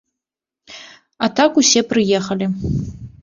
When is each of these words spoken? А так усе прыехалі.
А 1.27 1.29
так 1.39 1.59
усе 1.63 1.83
прыехалі. 1.91 2.45